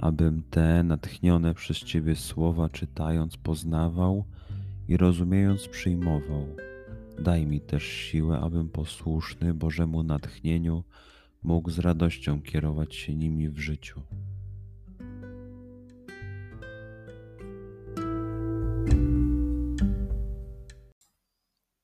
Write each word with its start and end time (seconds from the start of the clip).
abym 0.00 0.42
te 0.50 0.82
natchnione 0.82 1.54
przez 1.54 1.78
Ciebie 1.78 2.16
słowa 2.16 2.68
czytając 2.68 3.36
poznawał 3.36 4.24
i 4.88 4.96
rozumiejąc 4.96 5.68
przyjmował. 5.68 6.46
Daj 7.18 7.46
mi 7.46 7.60
też 7.60 7.82
siłę, 7.82 8.40
abym 8.40 8.68
posłuszny 8.68 9.54
Bożemu 9.54 10.02
natchnieniu 10.02 10.84
mógł 11.42 11.70
z 11.70 11.78
radością 11.78 12.42
kierować 12.42 12.94
się 12.94 13.14
nimi 13.14 13.48
w 13.48 13.58
życiu. 13.58 14.00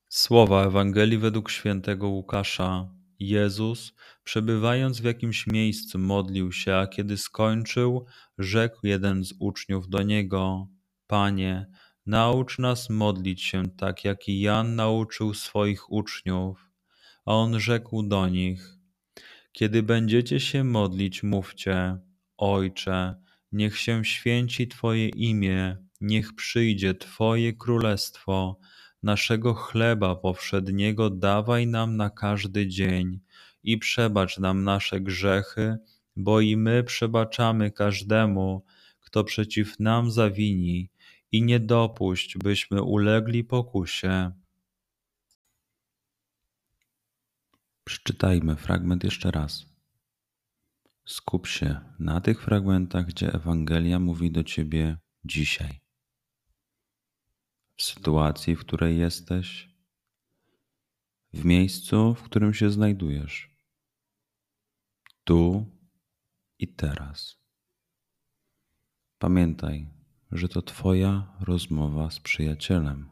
Słowa 0.09 0.67
Ewangelii 0.67 1.19
według 1.19 1.51
świętego 1.51 2.09
Łukasza 2.09 2.95
Jezus, 3.20 3.95
przebywając 4.25 5.00
w 5.00 5.05
jakimś 5.05 5.47
miejscu, 5.47 5.98
modlił 5.98 6.53
się, 6.53 6.75
a 6.75 6.86
kiedy 6.86 7.17
skończył, 7.17 8.06
rzekł 8.39 8.86
jeden 8.86 9.25
z 9.25 9.34
uczniów 9.39 9.89
do 9.89 10.03
niego: 10.03 10.69
Panie, 11.06 11.67
naucz 12.06 12.59
nas 12.59 12.91
modlić 12.91 13.42
się 13.42 13.62
tak, 13.77 14.05
jak 14.05 14.28
i 14.28 14.41
Jan 14.41 14.75
nauczył 14.77 15.34
swoich 15.34 15.92
uczniów. 15.92 16.70
A 17.25 17.34
on 17.34 17.61
rzekł 17.61 18.03
do 18.03 18.28
nich: 18.28 18.77
Kiedy 19.53 19.83
będziecie 19.83 20.41
się 20.41 20.64
modlić, 20.64 21.22
mówcie: 21.22 21.98
Ojcze, 22.37 23.14
niech 23.53 23.78
się 23.78 24.05
święci 24.05 24.69
Twoje 24.69 25.09
imię, 25.09 25.77
niech 26.00 26.34
przyjdzie 26.34 26.94
Twoje 26.94 27.53
królestwo 27.53 28.59
Naszego 29.07 29.55
chleba 29.55 30.17
powszedniego 30.17 31.11
dawaj 31.11 31.67
nam 31.67 31.97
na 31.97 32.11
każdy 32.11 32.67
dzień 32.67 33.21
i 33.62 33.79
przebacz 33.79 34.39
nam 34.39 34.65
nasze 34.65 35.01
grzechy, 35.01 35.77
bo 36.17 36.41
i 36.41 36.57
my 36.57 36.85
przebaczamy 36.85 37.71
każdemu, 37.71 38.65
kto 39.01 39.25
przeciw 39.25 39.81
nam 39.81 40.11
zawini, 40.11 40.91
i 41.33 41.43
nie 41.43 41.61
dopuść, 41.61 42.39
byśmy 42.39 42.83
ulegli 42.83 43.45
pokusie. 43.45 44.33
Przeczytajmy 47.84 48.57
fragment 48.57 49.05
jeszcze 49.05 49.31
raz. 49.31 49.67
Skup 51.05 51.47
się 51.47 51.81
na 51.99 52.21
tych 52.21 52.43
fragmentach, 52.43 53.07
gdzie 53.07 53.33
Ewangelia 53.33 53.99
mówi 53.99 54.31
do 54.31 54.45
ciebie 54.45 54.97
dzisiaj 55.25 55.86
w 57.77 57.82
sytuacji, 57.82 58.56
w 58.56 58.60
której 58.60 58.98
jesteś, 58.98 59.69
w 61.32 61.44
miejscu, 61.44 62.14
w 62.14 62.22
którym 62.22 62.55
się 62.55 62.70
znajdujesz, 62.70 63.50
tu 65.24 65.66
i 66.58 66.69
teraz. 66.69 67.36
Pamiętaj, 69.19 69.88
że 70.32 70.48
to 70.48 70.62
Twoja 70.62 71.36
rozmowa 71.41 72.10
z 72.10 72.20
przyjacielem. 72.20 73.10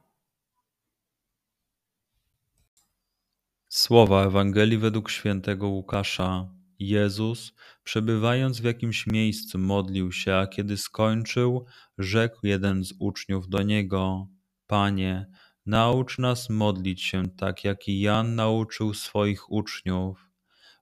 Słowa 3.68 4.26
Ewangelii 4.26 4.78
według 4.78 5.10
świętego 5.10 5.68
Łukasza. 5.68 6.54
Jezus, 6.78 7.54
przebywając 7.84 8.60
w 8.60 8.64
jakimś 8.64 9.06
miejscu, 9.06 9.58
modlił 9.58 10.12
się, 10.12 10.34
a 10.34 10.46
kiedy 10.46 10.76
skończył, 10.76 11.66
rzekł 11.98 12.46
jeden 12.46 12.84
z 12.84 12.94
uczniów 12.98 13.48
do 13.48 13.62
niego: 13.62 14.28
Panie, 14.66 15.26
naucz 15.66 16.18
nas 16.18 16.50
modlić 16.50 17.02
się 17.02 17.22
tak, 17.28 17.64
jak 17.64 17.88
i 17.88 18.00
Jan 18.00 18.34
nauczył 18.34 18.94
swoich 18.94 19.52
uczniów. 19.52 20.30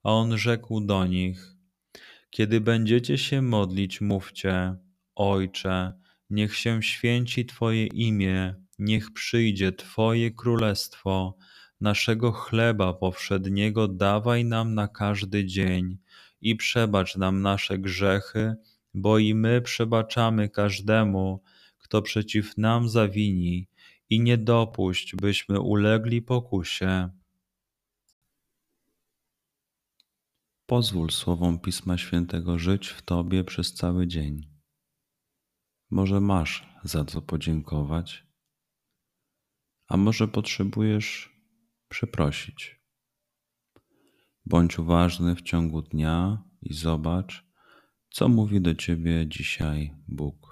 A 0.03 0.11
on 0.13 0.39
rzekł 0.39 0.81
do 0.81 1.07
nich: 1.07 1.55
Kiedy 2.31 2.61
będziecie 2.61 3.19
się 3.19 3.43
modlić, 3.43 4.01
mówcie: 4.01 4.77
Ojcze, 5.15 5.93
niech 6.31 6.57
się 6.57 6.83
święci 6.83 7.47
Twoje 7.47 7.87
imię, 7.87 8.55
niech 8.79 9.13
przyjdzie 9.13 9.73
Twoje 9.73 10.31
królestwo. 10.31 11.37
Naszego 11.81 12.33
chleba 12.33 12.93
powszedniego 12.93 13.89
dawaj 13.89 14.45
nam 14.45 14.75
na 14.75 14.89
każdy 14.89 15.45
dzień 15.45 15.99
i 16.41 16.57
przebacz 16.57 17.17
nam 17.17 17.43
nasze 17.43 17.79
grzechy, 17.79 18.55
bo 18.95 19.19
i 19.19 19.35
my 19.35 19.61
przebaczamy 19.61 20.49
każdemu, 20.49 21.43
kto 21.93 22.03
przeciw 22.03 22.59
nam 22.59 22.89
zawini 22.89 23.69
i 24.11 24.21
nie 24.21 24.39
dopuść, 24.39 25.17
byśmy 25.17 25.61
ulegli 25.61 26.23
pokusie. 26.23 27.11
Pozwól 30.67 31.11
słowom 31.11 31.59
Pisma 31.59 31.99
Świętego 31.99 32.59
żyć 32.59 32.89
w 32.89 33.03
Tobie 33.03 33.45
przez 33.45 33.75
cały 33.75 34.07
dzień. 34.07 34.51
Może 35.91 36.21
masz 36.21 36.69
za 36.85 37.05
co 37.05 37.23
podziękować, 37.23 38.27
a 39.89 39.97
może 39.97 40.29
potrzebujesz 40.29 41.37
przeprosić. 41.89 42.81
Bądź 44.47 44.79
uważny 44.79 45.35
w 45.35 45.43
ciągu 45.43 45.83
dnia 45.83 46.45
i 46.63 46.75
zobacz, 46.75 47.47
co 48.11 48.29
mówi 48.29 48.61
do 48.61 48.75
Ciebie 48.75 49.29
dzisiaj 49.29 49.95
Bóg. 50.09 50.52